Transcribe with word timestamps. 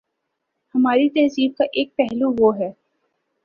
ہماری 0.75 1.09
تہذیب 1.09 1.51
کا 1.57 1.65
ایک 1.73 1.95
پہلو 1.95 2.31
وہ 2.39 2.57
ہے۔ 2.59 2.71